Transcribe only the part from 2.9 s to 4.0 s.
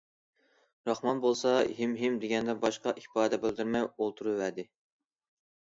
ئىپادە بىلدۈرمەي